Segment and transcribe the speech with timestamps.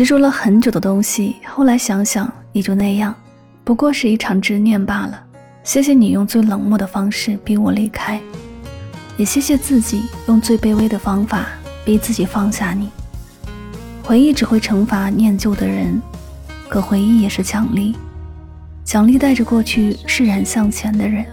[0.00, 3.14] 执着了很久的东西，后来想想也就那样，
[3.62, 5.22] 不过是一场执念罢了。
[5.62, 8.18] 谢谢你用最冷漠的方式逼我离开，
[9.18, 11.44] 也谢谢自己用最卑微的方法
[11.84, 12.88] 逼自己放下你。
[14.02, 16.00] 回忆只会惩罚念旧的人，
[16.66, 17.94] 可回忆也是奖励，
[18.82, 21.26] 奖励带着过去释然向前的人。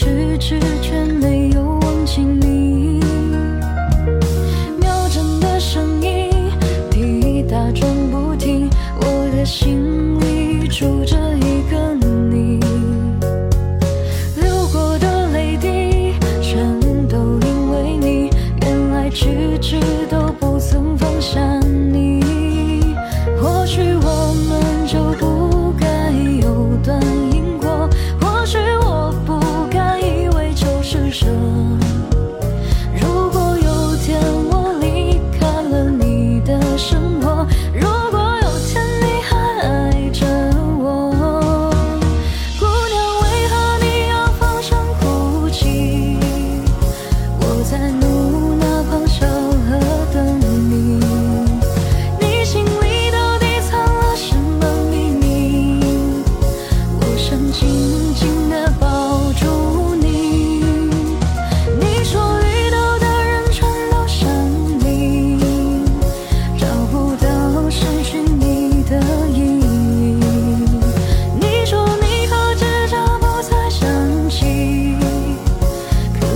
[0.00, 3.00] 迟迟却没有忘记你，
[4.78, 6.30] 秒针的声音
[6.88, 9.87] 滴答转不停，我的心。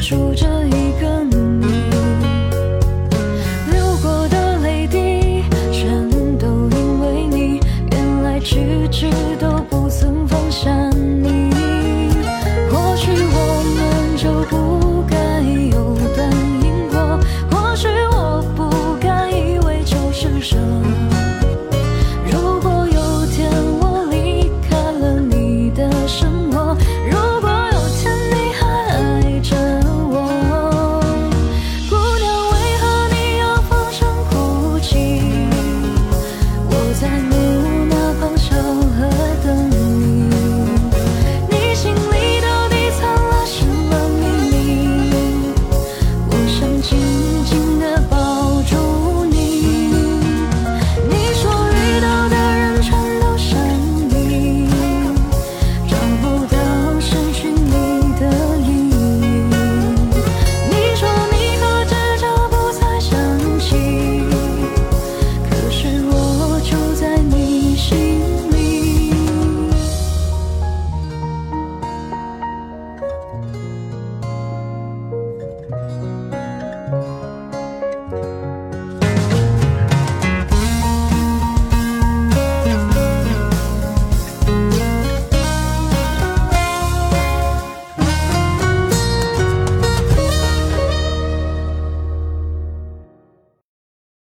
[0.00, 1.66] 住着一个你
[3.72, 5.42] 流过的泪滴
[5.72, 7.60] 全都因为你
[7.90, 9.10] 原来迟迟
[9.40, 11.50] 都不曾放下你。
[12.70, 14.67] 或许我们就不